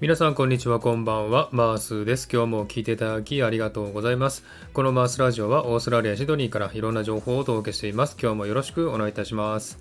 [0.00, 1.50] 皆さんこんにちはこんばんは。
[1.52, 2.26] マースです。
[2.32, 4.44] 今日も聞いていただきありがとうございます。
[4.72, 8.16] このマースラジオはオーストラリアシドニーからいろんな情報をお届けしています。
[8.18, 9.78] 今日もよろしくお願いいたします。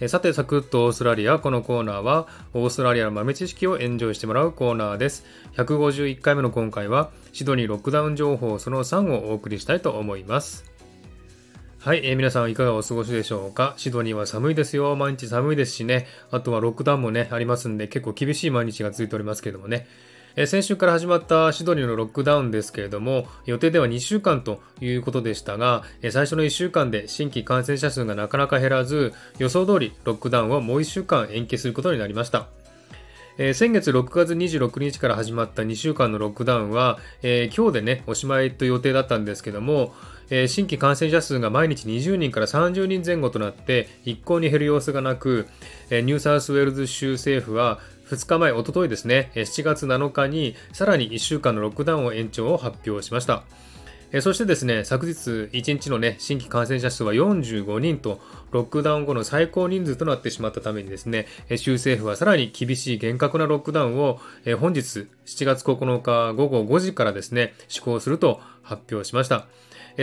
[0.00, 1.38] えさてサクッとオーストラリア。
[1.38, 5.24] このコーナーはオーストラリアの豆知識をエンジョイしてもらうコーナーです。
[5.56, 10.73] 151回目の今回はシドニーロックダウン情報その3をお送りしたいと思います。
[11.84, 13.74] はい、えー、皆さんいかがお過ごしでしょうか？
[13.76, 14.96] シドニーは寒いですよ。
[14.96, 16.06] 毎日寒いですしね。
[16.30, 19.86] あとはロックダウンもね、ありますんで、結構厳しい毎日が続いておりますけどもね。
[20.34, 32.46] え、先週から始まったシドニーのロックダウンですけれども、予定では2週間ということでしたが、え、最初の1週間で新規感染者数がなかなか減らず、予想通りロックダウンをもう1週間延期することになりました。
[33.36, 39.92] え、先月6月26日から始まった2週間のロックダウンは、え、今日でね、おしまいという予定だったんですけども、
[40.30, 45.46] えー、新規感染者数が毎日20人から30人前後となって一向に減る様子がなく、
[45.90, 53.44] えー、ニューサウスウェールズ州政府は2日前、おとといですね、7月7日にさらに1週間のロックダウンを延長を発表しました。
[54.20, 55.12] そしてですね、昨日
[55.52, 58.20] 1日のね、新規感染者数は45人と、
[58.52, 64.20] ロックダウン後の最高人数となってしまったためにですね、州政府はさらに厳しい厳格なロックダウンを、
[64.60, 69.48] 本日7月9日午後5時からですね、施行すると発表しました。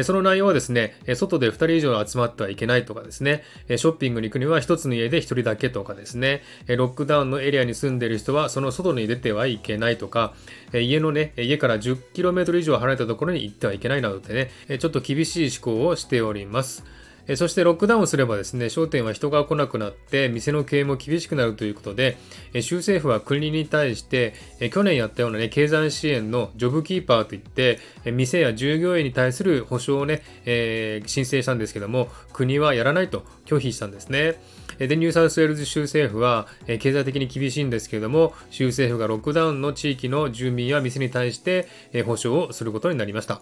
[0.04, 10.34] その内容はですね、外で2人以上集まってはいけないとかですね、ショッピングに行くには1つの家で1人だけとかですね、ロックダウンのエリアに住んでいる人はその外に出てはいけないとか、
[10.74, 16.86] 家のね、家から 10km 以上離れたところに行ってはいけないなどってね、ちょっと厳しい施行をしております。
[17.32, 22.18] えそしてロックダウンすればですね、商店は人が来なくなって、店の経営も厳しくなるということで、
[22.54, 34.36] え州政府は国に対して、え去年やったようなね、経済支援の JobKeeper といって、え店や従業員に対する保証をね、えー、申請したんですけども、国はやらないと拒否したんですね。
[34.78, 43.42] で、ニューサウスウェールズ州政府は、え経済的に厳しいんですけれども、州政府がロックダウンの地域の住民や店に対して、え保証をすることになりました。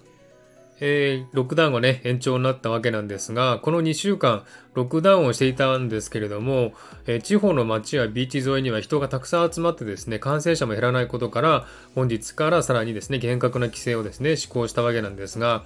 [0.81, 6.73] えー、ロックダウンがね、延長になったわけなんですが、この2週間、ロックダウンをしていたんですけれども、
[7.07, 15.63] えー、地方の街やビーチ沿いには人がたくさん集まってですね、感染者も減らないことから、本日からさらにですね、厳格な規制をですね、施行したわけなんですが、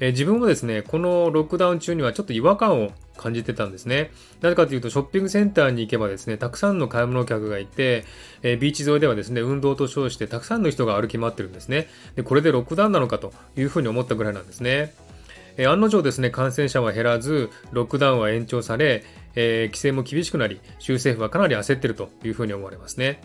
[0.00, 4.10] えー、自分もですね、このロックダウン中にはちょっと違和感を感じてたんですね。
[4.40, 8.04] なぜかというと、ショッピングセンターに行けばですね、たくさんの買い物客がいて、
[8.42, 11.88] えー、ビーチ沿いではですね、運動と称してたくさんの人が歩き回ってるんですね。
[12.14, 14.94] で、これでロックダウンなのかというふうに思ったぐらいなんですね。
[15.56, 19.04] えー、案の定ですね、感染者は減らず、ロックダウンは延長され、
[19.34, 23.20] えー、規制も厳しくなり、州政府はかなり焦ってるというふうに思われますね。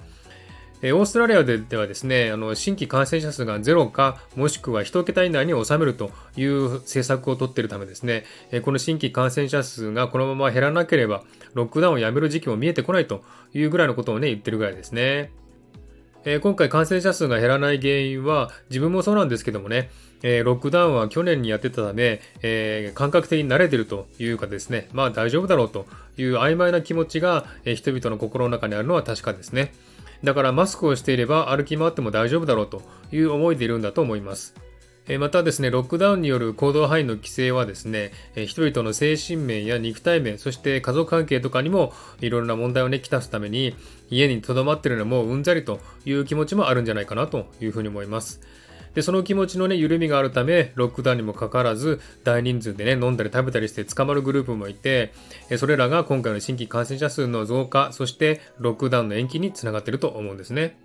[0.84, 15.32] えオーストラリアでではですね、あの新規感染者数がゼロか、もしくは1桁以内に収めるという政策をとっているためですね、えこの新規感染者数がこのまま減らなければ、ロックダウンをやめる時期も見えてこないというぐらいのことをね、言ってるぐらいですね。
[16.24, 19.92] え今回感染者数が減らない原因は、自分もそうなんですけどもね、
[20.24, 25.86] えロックダウンは去年にやってたため、え、感覚的に慣れてるというかですね、まあ大丈夫だろうと
[26.18, 29.74] いう曖昧な気持ちが、え人々の心の中にあるのは確かですね。
[30.24, 34.54] だからマスクをしていれば歩き回っても大丈夫だろうという思いでいるんだと思います。
[35.20, 43.76] またですね、ロックダウンによる行動範囲の規制はですね、人々の精神面や肉体面、そして家族関係とかにもいろいろな問題をね、きたすために、
[44.10, 48.42] 家に留まってるのもうんざりという気持ちもあるんじゃないかなというふうに思います。
[48.94, 55.14] で、その気持ちのね、緩みがあるため、ロックダウンにもかかわらず、大人数でね、飲んだり食べたりして捕まるグループもいて、
[55.58, 60.78] それらが今回の新規感染者数の増加、そしてロックダウンの延期につながっていると思うんですね。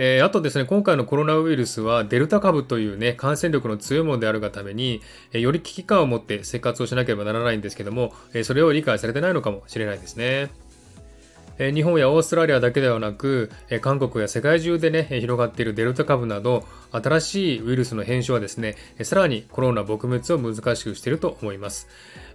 [0.00, 5.02] えー、あとですね、今回のコロナウイルスはデルタ株というね、感染力の強いものであるがために、
[5.32, 10.50] えー、より危機感を持って生活をしなければならないんですけども、えー、それを理解されてないのかもしれないですね。
[11.58, 21.88] 日本やオーストラリアだけではなく、韓国や世界中でね、広がっているデルタ株など、新しいウイルスの変種はですね、さらにコロナ撲滅を難しくしていると思います。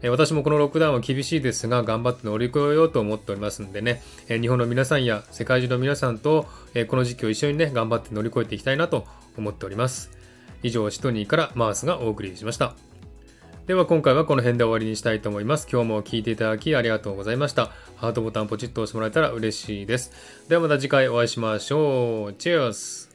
[0.03, 6.45] 私もこのロックダウンは厳しいですが、頑張って乗り越えようと思っておりますんでね、日本の皆さんや世界中の皆さんと、
[6.89, 10.11] この時期を一緒にね、頑張って乗り越えていきたいなと思っております。
[10.63, 12.75] 以上、シトニーからマースがお送りしました。
[13.65, 15.69] では今回はこの辺で終わりにしたいと思います。
[15.71, 17.71] 今日も聴いていただきありがとうございました。
[17.95, 20.11] ハートボタンポチッと押してもらえたら嬉しいです。
[20.49, 22.33] ではまた次回お会いしましょう。
[22.33, 23.12] チェアス